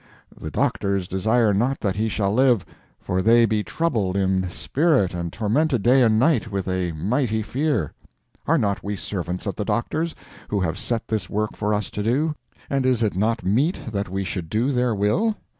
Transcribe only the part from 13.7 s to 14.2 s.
that